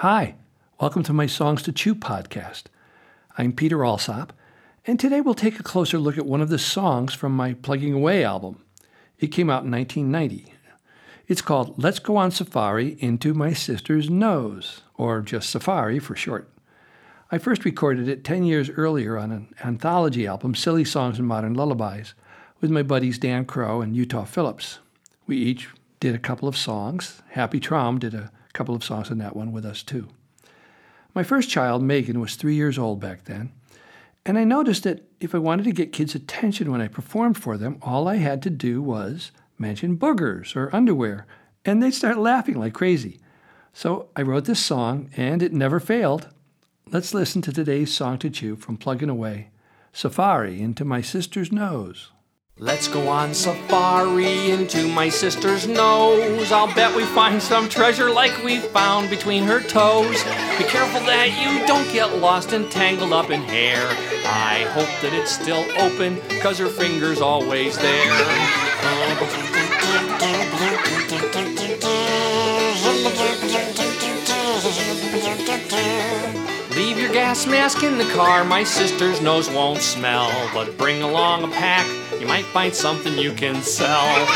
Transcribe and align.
Hi, 0.00 0.36
welcome 0.80 1.02
to 1.02 1.12
my 1.12 1.26
Songs 1.26 1.62
to 1.64 1.72
Chew 1.72 1.94
podcast. 1.94 2.62
I'm 3.36 3.52
Peter 3.52 3.84
Alsop, 3.84 4.32
and 4.86 4.98
today 4.98 5.20
we'll 5.20 5.34
take 5.34 5.60
a 5.60 5.62
closer 5.62 5.98
look 5.98 6.16
at 6.16 6.24
one 6.24 6.40
of 6.40 6.48
the 6.48 6.58
songs 6.58 7.12
from 7.12 7.36
my 7.36 7.52
Plugging 7.52 7.92
Away 7.92 8.24
album. 8.24 8.64
It 9.18 9.26
came 9.26 9.50
out 9.50 9.64
in 9.64 9.70
1990. 9.70 10.54
It's 11.28 11.42
called 11.42 11.74
Let's 11.76 11.98
Go 11.98 12.16
on 12.16 12.30
Safari 12.30 12.96
into 13.00 13.34
My 13.34 13.52
Sister's 13.52 14.08
Nose, 14.08 14.80
or 14.94 15.20
just 15.20 15.50
Safari 15.50 15.98
for 15.98 16.16
short. 16.16 16.50
I 17.30 17.36
first 17.36 17.66
recorded 17.66 18.08
it 18.08 18.24
10 18.24 18.44
years 18.44 18.70
earlier 18.70 19.18
on 19.18 19.30
an 19.30 19.54
anthology 19.62 20.26
album, 20.26 20.54
Silly 20.54 20.86
Songs 20.86 21.18
and 21.18 21.28
Modern 21.28 21.52
Lullabies, 21.52 22.14
with 22.62 22.70
my 22.70 22.82
buddies 22.82 23.18
Dan 23.18 23.44
Crow 23.44 23.82
and 23.82 23.94
Utah 23.94 24.24
Phillips. 24.24 24.78
We 25.26 25.36
each 25.36 25.68
did 26.00 26.14
a 26.14 26.18
couple 26.18 26.48
of 26.48 26.56
songs. 26.56 27.20
Happy 27.32 27.60
Traum 27.60 27.98
did 27.98 28.14
a 28.14 28.32
couple 28.52 28.74
of 28.74 28.84
songs 28.84 29.10
in 29.10 29.18
that 29.18 29.36
one 29.36 29.52
with 29.52 29.64
us 29.64 29.82
too. 29.82 30.08
My 31.14 31.22
first 31.22 31.50
child, 31.50 31.82
Megan, 31.82 32.20
was 32.20 32.36
three 32.36 32.54
years 32.54 32.78
old 32.78 33.00
back 33.00 33.24
then, 33.24 33.52
and 34.24 34.38
I 34.38 34.44
noticed 34.44 34.84
that 34.84 35.04
if 35.20 35.34
I 35.34 35.38
wanted 35.38 35.64
to 35.64 35.72
get 35.72 35.92
kids' 35.92 36.14
attention 36.14 36.70
when 36.70 36.80
I 36.80 36.88
performed 36.88 37.38
for 37.38 37.56
them, 37.56 37.78
all 37.82 38.06
I 38.06 38.16
had 38.16 38.42
to 38.42 38.50
do 38.50 38.80
was 38.82 39.32
mention 39.58 39.96
boogers 39.96 40.54
or 40.54 40.74
underwear, 40.74 41.26
and 41.64 41.82
they'd 41.82 41.92
start 41.92 42.18
laughing 42.18 42.58
like 42.58 42.74
crazy. 42.74 43.18
So 43.72 44.08
I 44.16 44.22
wrote 44.22 44.44
this 44.44 44.64
song, 44.64 45.10
and 45.16 45.42
it 45.42 45.52
never 45.52 45.80
failed. 45.80 46.28
Let's 46.90 47.14
listen 47.14 47.42
to 47.42 47.52
today's 47.52 47.94
song 47.94 48.18
to 48.18 48.30
chew 48.30 48.56
from 48.56 48.76
Plugging 48.76 49.10
Away 49.10 49.50
Safari 49.92 50.60
into 50.60 50.84
My 50.84 51.00
Sister's 51.00 51.50
Nose. 51.50 52.10
Let's 52.62 52.88
go 52.88 53.08
on 53.08 53.32
safari 53.32 54.50
into 54.50 54.86
my 54.86 55.08
sister's 55.08 55.66
nose. 55.66 56.52
I'll 56.52 56.66
bet 56.74 56.94
we 56.94 57.06
find 57.06 57.42
some 57.42 57.70
treasure 57.70 58.10
like 58.10 58.44
we 58.44 58.58
found 58.58 59.08
between 59.08 59.44
her 59.44 59.62
toes. 59.62 60.22
Be 60.58 60.64
careful 60.64 61.00
that 61.06 61.30
you 61.40 61.66
don't 61.66 61.90
get 61.90 62.18
lost 62.18 62.52
and 62.52 62.70
tangled 62.70 63.14
up 63.14 63.30
in 63.30 63.40
hair. 63.40 63.86
I 64.26 64.66
hope 64.74 64.90
that 65.00 65.14
it's 65.14 65.32
still 65.32 65.64
open, 65.80 66.20
cause 66.42 66.58
her 66.58 66.68
finger's 66.68 67.22
always 67.22 67.78
there. 67.78 68.59
Gas 77.30 77.46
mask 77.46 77.84
in 77.84 77.96
the 77.96 78.12
car, 78.12 78.42
my 78.42 78.64
sister's 78.64 79.20
nose 79.20 79.48
won't 79.48 79.80
smell. 79.80 80.28
But 80.52 80.76
bring 80.76 81.00
along 81.00 81.44
a 81.44 81.48
pack, 81.48 81.86
you 82.20 82.26
might 82.26 82.44
find 82.46 82.74
something 82.74 83.16
you 83.16 83.32
can 83.32 83.62
sell. 83.62 84.26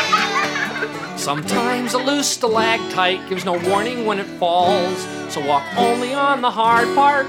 Sometimes 1.19 1.95
a 1.95 1.98
loose 1.98 2.28
stalactite 2.28 3.28
gives 3.28 3.45
no 3.45 3.59
warning 3.69 4.06
when 4.06 4.20
it 4.20 4.28
falls, 4.39 4.97
so 5.28 5.45
walk 5.45 5.65
only 5.77 6.15
on 6.15 6.41
the 6.41 6.53
hard 6.53 6.87
part. 6.95 7.27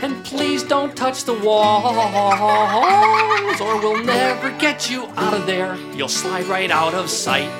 And 0.00 0.24
please 0.24 0.62
don't 0.62 0.96
touch 0.96 1.24
the 1.24 1.34
walls, 1.34 2.00
or 3.60 3.78
we'll 3.80 4.02
never 4.02 4.52
get 4.58 4.88
you 4.90 5.04
out 5.16 5.34
of 5.34 5.44
there. 5.44 5.76
You'll 5.94 6.08
slide 6.08 6.46
right 6.46 6.70
out 6.70 6.94
of 6.94 7.10
sight. 7.10 7.50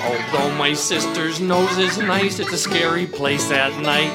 Although 0.00 0.54
my 0.56 0.72
sister's 0.74 1.40
nose 1.40 1.76
is 1.78 1.98
nice, 1.98 2.38
it's 2.38 2.52
a 2.52 2.58
scary 2.58 3.06
place 3.06 3.50
at 3.50 3.76
night. 3.82 4.12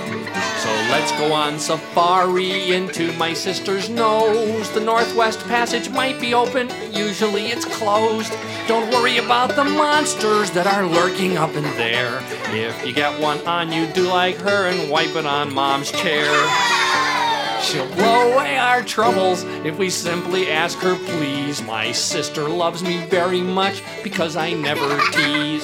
So 0.64 0.70
let's 0.92 1.12
go 1.14 1.34
on 1.34 1.60
safari 1.60 2.74
into 2.74 3.12
my 3.18 3.34
sister's 3.34 3.90
nose. 3.90 4.70
The 4.72 4.80
Northwest 4.80 5.40
Passage 5.42 5.90
might 5.90 6.20
be 6.22 6.34
open, 6.34 6.70
usually 6.92 7.48
it's 7.48 7.66
closed. 7.66 8.34
Don't 8.68 8.90
worry 8.92 9.18
about 9.18 9.56
the 9.56 9.66
monsters 9.66 10.52
that 10.52 10.66
are 10.66 10.88
lurking 10.88 11.38
up 11.38 11.54
in 11.56 11.64
there. 11.76 12.24
If 12.56 12.86
you 12.86 12.94
get 12.94 13.20
one 13.20 13.46
on 13.46 13.72
you, 13.72 13.86
do 13.88 14.08
like 14.08 14.38
her 14.38 14.68
and 14.70 14.90
wipe 14.90 15.16
it 15.16 15.26
on 15.26 15.54
mom's 15.54 15.92
chair. 15.92 16.32
She'll 17.64 17.88
blow 17.96 18.34
away 18.34 18.58
our 18.58 18.84
troubles 18.84 19.44
if 19.66 19.78
we 19.78 19.90
simply 19.90 20.52
ask 20.52 20.78
her, 20.80 20.96
please. 20.96 21.62
My 21.64 21.92
sister 21.92 22.48
loves 22.48 22.84
me 22.84 23.06
very 23.08 23.42
much 23.42 23.82
because 24.04 24.36
I 24.36 24.54
never 24.54 25.00
tease. 25.12 25.64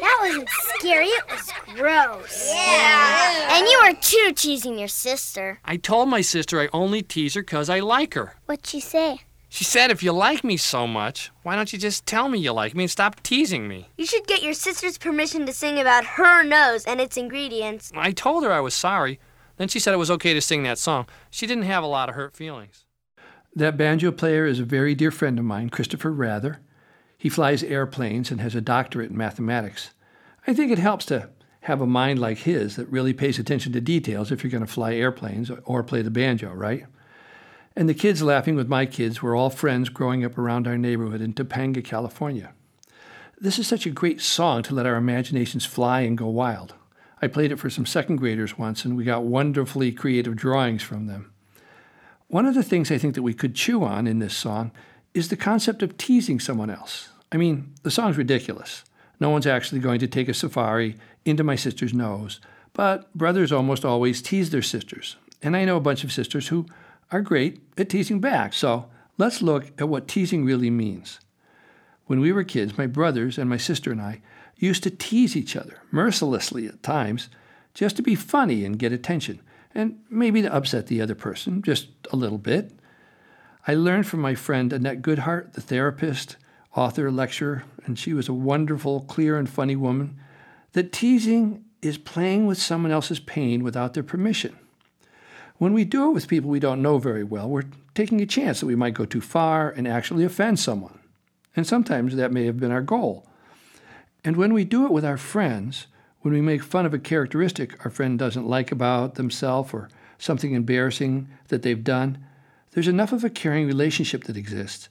That 0.00 0.16
wasn't 0.20 0.48
scary, 0.76 1.06
it 1.06 1.24
was 1.30 1.52
gross. 1.76 2.50
Yeah. 2.52 3.56
And 3.56 3.66
you 3.66 3.80
were 3.84 3.94
too 4.00 4.32
teasing 4.34 4.78
your 4.78 4.88
sister. 4.88 5.60
I 5.64 5.76
told 5.76 6.08
my 6.08 6.20
sister 6.20 6.60
I 6.60 6.68
only 6.72 7.00
tease 7.02 7.34
her 7.34 7.42
because 7.42 7.70
I 7.70 7.80
like 7.80 8.14
her. 8.14 8.34
What'd 8.46 8.66
she 8.66 8.80
say? 8.80 9.20
She 9.52 9.64
said, 9.64 9.90
if 9.90 10.00
you 10.00 10.12
like 10.12 10.44
me 10.44 10.56
so 10.56 10.86
much, 10.86 11.32
why 11.42 11.56
don't 11.56 11.72
you 11.72 11.78
just 11.78 12.06
tell 12.06 12.28
me 12.28 12.38
you 12.38 12.52
like 12.52 12.72
me 12.76 12.84
and 12.84 12.90
stop 12.90 13.20
teasing 13.24 13.66
me? 13.66 13.88
You 13.98 14.06
should 14.06 14.28
get 14.28 14.44
your 14.44 14.54
sister's 14.54 14.96
permission 14.96 15.44
to 15.44 15.52
sing 15.52 15.80
about 15.80 16.04
her 16.04 16.44
nose 16.44 16.84
and 16.84 17.00
its 17.00 17.16
ingredients. 17.16 17.90
I 17.96 18.12
told 18.12 18.44
her 18.44 18.52
I 18.52 18.60
was 18.60 18.74
sorry. 18.74 19.18
Then 19.56 19.66
she 19.66 19.80
said 19.80 19.92
it 19.92 19.98
was 19.98 20.10
okay 20.12 20.34
to 20.34 20.40
sing 20.40 20.62
that 20.62 20.78
song. 20.78 21.06
She 21.30 21.48
didn't 21.48 21.64
have 21.64 21.82
a 21.82 21.88
lot 21.88 22.08
of 22.08 22.14
hurt 22.14 22.36
feelings. 22.36 22.84
That 23.52 23.76
banjo 23.76 24.12
player 24.12 24.46
is 24.46 24.60
a 24.60 24.64
very 24.64 24.94
dear 24.94 25.10
friend 25.10 25.36
of 25.36 25.44
mine, 25.44 25.68
Christopher 25.68 26.12
Rather. 26.12 26.60
He 27.18 27.28
flies 27.28 27.64
airplanes 27.64 28.30
and 28.30 28.40
has 28.40 28.54
a 28.54 28.60
doctorate 28.60 29.10
in 29.10 29.16
mathematics. 29.16 29.90
I 30.46 30.54
think 30.54 30.70
it 30.70 30.78
helps 30.78 31.06
to 31.06 31.28
have 31.62 31.80
a 31.80 31.86
mind 31.86 32.20
like 32.20 32.38
his 32.38 32.76
that 32.76 32.88
really 32.88 33.12
pays 33.12 33.40
attention 33.40 33.72
to 33.72 33.80
details 33.80 34.30
if 34.30 34.44
you're 34.44 34.50
going 34.52 34.64
to 34.64 34.72
fly 34.72 34.94
airplanes 34.94 35.50
or 35.64 35.82
play 35.82 36.02
the 36.02 36.10
banjo, 36.10 36.52
right? 36.52 36.86
And 37.76 37.88
the 37.88 37.94
kids 37.94 38.22
laughing 38.22 38.56
with 38.56 38.68
my 38.68 38.84
kids 38.84 39.22
were 39.22 39.36
all 39.36 39.50
friends 39.50 39.88
growing 39.88 40.24
up 40.24 40.36
around 40.36 40.66
our 40.66 40.76
neighborhood 40.76 41.20
in 41.20 41.32
Topanga, 41.32 41.84
California. 41.84 42.52
This 43.40 43.58
is 43.58 43.66
such 43.66 43.86
a 43.86 43.90
great 43.90 44.20
song 44.20 44.62
to 44.64 44.74
let 44.74 44.86
our 44.86 44.96
imaginations 44.96 45.64
fly 45.64 46.00
and 46.00 46.18
go 46.18 46.26
wild. 46.26 46.74
I 47.22 47.26
played 47.26 47.52
it 47.52 47.58
for 47.58 47.70
some 47.70 47.86
second 47.86 48.16
graders 48.16 48.58
once, 48.58 48.84
and 48.84 48.96
we 48.96 49.04
got 49.04 49.24
wonderfully 49.24 49.92
creative 49.92 50.36
drawings 50.36 50.82
from 50.82 51.06
them. 51.06 51.32
One 52.28 52.46
of 52.46 52.54
the 52.54 52.62
things 52.62 52.90
I 52.90 52.98
think 52.98 53.14
that 53.14 53.22
we 53.22 53.34
could 53.34 53.54
chew 53.54 53.84
on 53.84 54.06
in 54.06 54.18
this 54.18 54.36
song 54.36 54.72
is 55.14 55.28
the 55.28 55.36
concept 55.36 55.82
of 55.82 55.96
teasing 55.96 56.40
someone 56.40 56.70
else. 56.70 57.08
I 57.32 57.36
mean, 57.36 57.74
the 57.82 57.90
song's 57.90 58.16
ridiculous. 58.16 58.84
No 59.20 59.30
one's 59.30 59.46
actually 59.46 59.80
going 59.80 60.00
to 60.00 60.06
take 60.06 60.28
a 60.28 60.34
safari 60.34 60.96
into 61.24 61.44
my 61.44 61.56
sister's 61.56 61.94
nose, 61.94 62.40
but 62.72 63.12
brothers 63.14 63.52
almost 63.52 63.84
always 63.84 64.22
tease 64.22 64.50
their 64.50 64.62
sisters. 64.62 65.16
And 65.42 65.56
I 65.56 65.64
know 65.64 65.76
a 65.76 65.80
bunch 65.80 66.04
of 66.04 66.12
sisters 66.12 66.48
who 66.48 66.66
are 67.10 67.20
great 67.20 67.60
at 67.76 67.88
teasing 67.88 68.20
back. 68.20 68.52
So 68.52 68.88
let's 69.18 69.42
look 69.42 69.72
at 69.78 69.88
what 69.88 70.08
teasing 70.08 70.44
really 70.44 70.70
means. 70.70 71.20
When 72.06 72.20
we 72.20 72.32
were 72.32 72.44
kids, 72.44 72.76
my 72.76 72.86
brothers 72.86 73.38
and 73.38 73.48
my 73.48 73.56
sister 73.56 73.92
and 73.92 74.00
I 74.00 74.20
used 74.56 74.82
to 74.82 74.90
tease 74.90 75.36
each 75.36 75.56
other, 75.56 75.78
mercilessly 75.90 76.66
at 76.66 76.82
times, 76.82 77.28
just 77.72 77.96
to 77.96 78.02
be 78.02 78.14
funny 78.14 78.64
and 78.64 78.78
get 78.78 78.92
attention, 78.92 79.40
and 79.74 80.00
maybe 80.10 80.42
to 80.42 80.52
upset 80.54 80.88
the 80.88 81.00
other 81.00 81.14
person 81.14 81.62
just 81.62 81.88
a 82.12 82.16
little 82.16 82.38
bit. 82.38 82.72
I 83.66 83.74
learned 83.74 84.06
from 84.06 84.20
my 84.20 84.34
friend 84.34 84.72
Annette 84.72 85.02
Goodheart, 85.02 85.52
the 85.52 85.60
therapist, 85.60 86.36
author, 86.74 87.10
lecturer, 87.10 87.64
and 87.84 87.98
she 87.98 88.12
was 88.12 88.28
a 88.28 88.34
wonderful, 88.34 89.02
clear, 89.02 89.38
and 89.38 89.48
funny 89.48 89.76
woman, 89.76 90.18
that 90.72 90.92
teasing 90.92 91.64
is 91.82 91.98
playing 91.98 92.46
with 92.46 92.60
someone 92.60 92.92
else's 92.92 93.20
pain 93.20 93.62
without 93.62 93.94
their 93.94 94.02
permission. 94.02 94.56
When 95.60 95.74
we 95.74 95.84
do 95.84 96.08
it 96.08 96.14
with 96.14 96.26
people 96.26 96.48
we 96.48 96.58
don't 96.58 96.80
know 96.80 96.96
very 96.96 97.22
well, 97.22 97.46
we're 97.46 97.66
taking 97.94 98.22
a 98.22 98.26
chance 98.26 98.60
that 98.60 98.66
we 98.66 98.74
might 98.74 98.94
go 98.94 99.04
too 99.04 99.20
far 99.20 99.68
and 99.68 99.86
actually 99.86 100.24
offend 100.24 100.58
someone. 100.58 101.00
And 101.54 101.66
sometimes 101.66 102.16
that 102.16 102.32
may 102.32 102.46
have 102.46 102.58
been 102.58 102.70
our 102.70 102.80
goal. 102.80 103.26
And 104.24 104.38
when 104.38 104.54
we 104.54 104.64
do 104.64 104.86
it 104.86 104.90
with 104.90 105.04
our 105.04 105.18
friends, 105.18 105.86
when 106.22 106.32
we 106.32 106.40
make 106.40 106.62
fun 106.62 106.86
of 106.86 106.94
a 106.94 106.98
characteristic 106.98 107.84
our 107.84 107.90
friend 107.90 108.18
doesn't 108.18 108.48
like 108.48 108.72
about 108.72 109.16
themselves 109.16 109.74
or 109.74 109.90
something 110.16 110.54
embarrassing 110.54 111.28
that 111.48 111.60
they've 111.60 111.84
done, 111.84 112.24
there's 112.70 112.88
enough 112.88 113.12
of 113.12 113.22
a 113.22 113.28
caring 113.28 113.66
relationship 113.66 114.24
that 114.24 114.38
exists 114.38 114.88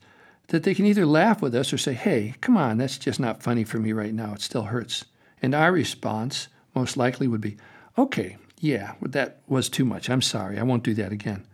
that 0.50 0.62
they 0.62 0.76
can 0.76 0.86
either 0.86 1.08
laugh 1.08 1.42
with 1.42 1.56
us 1.56 1.74
or 1.74 1.80
say, 1.80 1.94
hey, 1.94 2.36
come 2.42 2.58
on, 2.58 2.78
that's 2.78 3.00
just 3.00 3.20
not 3.20 3.42
funny 3.42 3.64
for 3.64 3.80
me 3.80 3.92
right 3.92 4.14
now. 4.14 4.36
It 4.36 4.42
still 4.42 4.66
hurts. 4.66 5.06
And 5.42 5.56
our 5.56 5.72
response 5.72 6.48
most 6.76 6.96
likely 6.96 7.28
would 7.28 7.42
be, 7.42 7.58
okay, 7.98 8.38
yeah, 8.60 8.94
that 9.02 9.42
was 9.48 9.70
too 9.70 9.86
much. 9.86 10.10
I'm 10.10 10.22
sorry. 10.22 10.60
I 10.60 10.64
won't 10.64 10.84
do 10.84 10.94
that 10.96 11.12
again. 11.12 11.46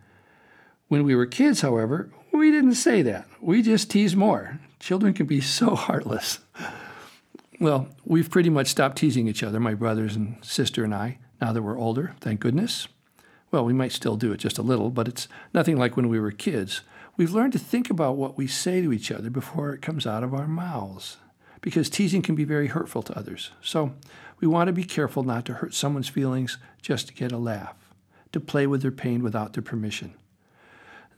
When 0.88 1.04
we 1.04 1.14
were 1.14 1.26
kids, 1.26 1.62
however, 1.62 2.10
we 2.32 2.50
didn't 2.50 2.74
say 2.74 3.02
that. 3.02 3.26
We 3.40 3.62
just 3.62 3.90
teased 3.90 4.16
more. 4.16 4.60
Children 4.78 5.14
can 5.14 5.26
be 5.26 5.40
so 5.40 5.74
heartless. 5.74 6.40
Well, 7.58 7.88
we've 8.04 8.30
pretty 8.30 8.50
much 8.50 8.68
stopped 8.68 8.98
teasing 8.98 9.28
each 9.28 9.42
other, 9.42 9.58
my 9.58 9.74
brothers 9.74 10.14
and 10.14 10.36
sister 10.42 10.84
and 10.84 10.94
I, 10.94 11.18
now 11.40 11.52
that 11.52 11.62
we're 11.62 11.78
older, 11.78 12.14
thank 12.20 12.40
goodness. 12.40 12.88
Well, 13.50 13.64
we 13.64 13.72
might 13.72 13.92
still 13.92 14.16
do 14.16 14.32
it 14.32 14.38
just 14.38 14.58
a 14.58 14.62
little, 14.62 14.90
but 14.90 15.08
it's 15.08 15.28
nothing 15.54 15.78
like 15.78 15.96
when 15.96 16.08
we 16.08 16.20
were 16.20 16.32
kids 16.32 16.82
We've 17.16 17.32
learned 17.32 17.54
to 17.54 17.58
think 17.58 17.88
about 17.88 18.16
what 18.16 18.36
we 18.36 18.46
say 18.46 18.82
to 18.82 18.92
each 18.92 19.10
other 19.10 19.30
before 19.30 19.72
it 19.72 19.80
comes 19.80 20.06
out 20.06 20.22
of 20.22 20.34
our 20.34 20.46
mouths, 20.46 21.16
because 21.60 21.90
teasing 21.90 22.22
can 22.22 22.34
be 22.34 22.44
very 22.44 22.68
hurtful 22.68 23.02
to 23.02 23.18
others. 23.18 23.50
So 23.60 23.94
we 24.40 24.46
want 24.46 24.68
to 24.68 24.72
be 24.72 24.84
careful 24.84 25.22
not 25.22 25.44
to 25.46 25.54
hurt 25.54 25.74
someone's 25.74 26.08
feelings 26.08 26.58
just 26.82 27.08
to 27.08 27.14
get 27.14 27.32
a 27.32 27.38
laugh, 27.38 27.76
to 28.32 28.40
play 28.40 28.66
with 28.66 28.82
their 28.82 28.90
pain 28.90 29.22
without 29.22 29.52
their 29.52 29.62
permission. 29.62 30.14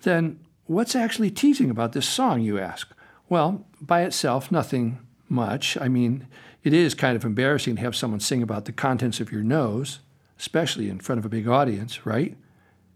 Then, 0.03 0.41
what's 0.67 0.95
actually 0.95 1.31
teasing 1.31 1.71
about 1.71 1.93
this 1.93 2.09
song, 2.09 2.41
you 2.41 2.59
ask? 2.59 2.95
Well, 3.29 3.67
by 3.81 4.03
itself, 4.03 4.53
nothing 4.53 5.01
much. 5.29 5.77
I 5.81 5.89
mean, 5.89 6.27
it 6.63 6.73
is 6.73 6.95
kind 6.95 7.17
of 7.17 7.25
embarrassing 7.25 7.77
to 7.77 7.83
have 7.83 7.97
someone 7.97 8.21
sing 8.21 8.43
about 8.43 8.65
the 8.65 8.73
contents 8.73 9.21
of 9.21 9.33
your 9.33 9.43
nose, 9.43 10.01
especially 10.39 10.89
in 10.89 11.01
front 11.01 11.19
of 11.19 11.25
a 11.25 11.29
big 11.29 11.49
audience, 11.49 12.07
right? 12.07 12.37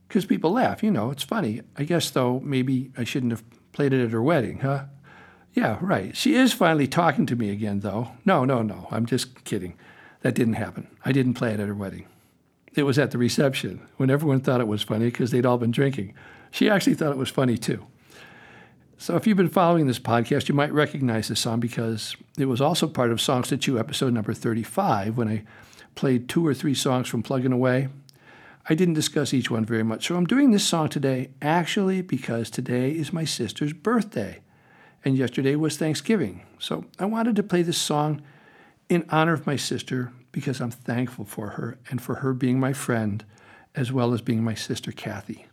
Because 0.08 0.26
people 0.26 0.52
laugh, 0.52 0.82
you 0.82 0.90
know, 0.90 1.10
it's 1.10 1.22
funny. 1.22 1.62
I 1.76 1.84
guess, 1.84 2.10
though, 2.10 2.40
maybe 2.40 2.92
I 2.96 3.04
shouldn't 3.04 3.32
have 3.32 3.42
played 3.72 3.92
it 3.92 4.04
at 4.04 4.10
her 4.10 4.22
wedding, 4.22 4.60
huh? 4.60 4.84
Yeah, 5.54 5.78
right. 5.80 6.16
She 6.16 6.34
is 6.34 6.52
finally 6.52 6.86
talking 6.86 7.26
to 7.26 7.36
me 7.36 7.50
again, 7.50 7.80
though. 7.80 8.12
No, 8.24 8.44
no, 8.44 8.62
no. 8.62 8.88
I'm 8.90 9.06
just 9.06 9.44
kidding. 9.44 9.74
That 10.22 10.34
didn't 10.34 10.54
happen. 10.54 10.86
I 11.04 11.12
didn't 11.12 11.34
play 11.34 11.52
it 11.52 11.60
at 11.60 11.68
her 11.68 11.74
wedding. 11.74 12.06
It 12.74 12.84
was 12.84 12.98
at 12.98 13.10
the 13.10 13.18
reception 13.18 13.86
when 13.98 14.08
everyone 14.08 14.40
thought 14.40 14.60
it 14.60 14.68
was 14.68 14.82
funny 14.82 15.06
because 15.06 15.30
they'd 15.30 15.44
all 15.44 15.58
been 15.58 15.70
drinking. 15.72 16.14
She 16.50 16.70
actually 16.70 16.94
thought 16.94 17.12
it 17.12 17.18
was 17.18 17.28
funny 17.28 17.58
too. 17.58 17.86
So 18.96 19.16
if 19.16 19.26
you've 19.26 19.36
been 19.36 19.48
following 19.48 19.86
this 19.86 19.98
podcast, 19.98 20.48
you 20.48 20.54
might 20.54 20.72
recognize 20.72 21.28
this 21.28 21.40
song 21.40 21.60
because 21.60 22.16
it 22.38 22.46
was 22.46 22.60
also 22.60 22.86
part 22.86 23.10
of 23.10 23.20
Songs 23.20 23.48
to 23.48 23.58
Chew 23.58 23.78
episode 23.78 24.14
number 24.14 24.32
35 24.32 25.18
when 25.18 25.28
I 25.28 25.42
played 25.96 26.28
two 26.28 26.46
or 26.46 26.54
three 26.54 26.74
songs 26.74 27.08
from 27.08 27.22
Plugging 27.22 27.52
Away. 27.52 27.88
I 28.70 28.74
didn't 28.74 28.94
discuss 28.94 29.34
each 29.34 29.50
one 29.50 29.64
very 29.64 29.82
much, 29.82 30.06
so 30.06 30.14
I'm 30.14 30.24
doing 30.24 30.52
this 30.52 30.64
song 30.64 30.88
today 30.88 31.30
actually 31.42 32.00
because 32.00 32.48
today 32.48 32.92
is 32.92 33.12
my 33.12 33.24
sister's 33.24 33.72
birthday 33.72 34.40
and 35.04 35.16
yesterday 35.16 35.56
was 35.56 35.76
Thanksgiving. 35.76 36.44
So 36.58 36.84
I 36.98 37.04
wanted 37.06 37.36
to 37.36 37.42
play 37.42 37.62
this 37.62 37.78
song 37.78 38.22
in 38.88 39.04
honor 39.10 39.32
of 39.32 39.46
my 39.46 39.56
sister 39.56 40.12
because 40.32 40.60
I'm 40.60 40.70
thankful 40.70 41.24
for 41.24 41.50
her 41.50 41.78
and 41.90 42.00
for 42.00 42.16
her 42.16 42.32
being 42.32 42.58
my 42.58 42.72
friend 42.72 43.24
as 43.74 43.92
well 43.92 44.12
as 44.12 44.20
being 44.20 44.42
my 44.42 44.54
sister 44.54 44.92
Kathy. 44.92 45.46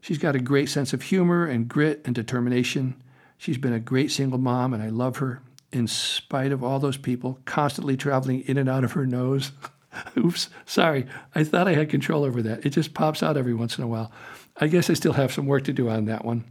She's 0.00 0.18
got 0.18 0.36
a 0.36 0.40
great 0.40 0.68
sense 0.68 0.92
of 0.92 1.02
humor 1.02 1.46
and 1.46 1.68
grit 1.68 2.02
and 2.04 2.14
determination. 2.14 2.94
She's 3.38 3.58
been 3.58 3.72
a 3.72 3.80
great 3.80 4.10
single 4.10 4.38
mom, 4.38 4.72
and 4.72 4.82
I 4.82 4.88
love 4.88 5.16
her 5.16 5.42
in 5.72 5.86
spite 5.88 6.52
of 6.52 6.62
all 6.62 6.78
those 6.78 6.96
people 6.96 7.40
constantly 7.44 7.96
traveling 7.96 8.42
in 8.42 8.56
and 8.56 8.68
out 8.68 8.84
of 8.84 8.92
her 8.92 9.06
nose. 9.06 9.52
Oops, 10.16 10.48
sorry. 10.64 11.06
I 11.34 11.44
thought 11.44 11.68
I 11.68 11.74
had 11.74 11.90
control 11.90 12.24
over 12.24 12.42
that. 12.42 12.64
It 12.64 12.70
just 12.70 12.94
pops 12.94 13.22
out 13.22 13.36
every 13.36 13.54
once 13.54 13.78
in 13.78 13.84
a 13.84 13.88
while. 13.88 14.12
I 14.58 14.68
guess 14.68 14.88
I 14.88 14.94
still 14.94 15.14
have 15.14 15.32
some 15.32 15.46
work 15.46 15.64
to 15.64 15.72
do 15.72 15.88
on 15.88 16.04
that 16.06 16.24
one. 16.24 16.44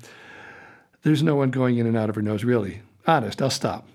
There's 1.05 1.21
no 1.21 1.35
one 1.35 1.51
going 1.51 1.77
in 1.77 1.85
and 1.85 1.95
out 1.95 2.09
of 2.09 2.15
her 2.15 2.23
nose, 2.23 2.43
really. 2.43 2.81
Honest, 3.05 3.39
I'll 3.39 3.51
stop. 3.51 3.87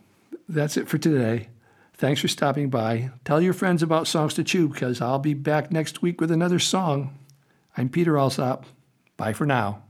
That's 0.48 0.76
it 0.76 0.86
for 0.88 0.96
today. 0.96 1.48
Thanks 1.92 2.20
for 2.20 2.28
stopping 2.28 2.70
by. 2.70 3.10
Tell 3.24 3.42
your 3.42 3.52
friends 3.52 3.82
about 3.82 4.06
Songs 4.06 4.32
to 4.34 4.44
Chew 4.44 4.68
because 4.68 5.00
I'll 5.00 5.18
be 5.18 5.34
back 5.34 5.72
next 5.72 6.02
week 6.02 6.20
with 6.20 6.30
another 6.30 6.60
song. 6.60 7.18
I'm 7.76 7.88
Peter 7.88 8.16
Alsop. 8.16 8.64
Bye 9.16 9.32
for 9.32 9.44
now. 9.44 9.82